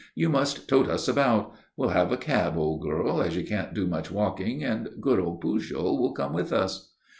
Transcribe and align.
You 0.15 0.29
must 0.29 0.67
tote 0.67 0.89
us 0.89 1.07
about. 1.07 1.51
We'll 1.77 1.89
have 1.89 2.11
a 2.11 2.17
cab, 2.17 2.57
old 2.57 2.81
girl, 2.81 3.21
as 3.21 3.37
you 3.37 3.43
can't 3.45 3.71
do 3.75 3.85
much 3.85 4.09
walking, 4.09 4.63
and 4.63 4.89
good 4.99 5.19
old 5.19 5.41
Pujol 5.41 5.99
will 5.99 6.13
come 6.13 6.33
with 6.33 6.51
us." 6.51 6.91